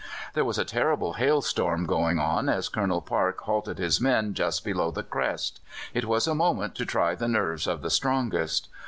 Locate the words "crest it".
5.03-6.05